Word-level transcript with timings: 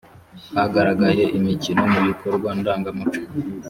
hagaragaye 0.55 1.23
imikino 1.37 1.81
mu 1.91 1.99
bikorwa 2.07 2.49
ndangamuco 2.59 3.21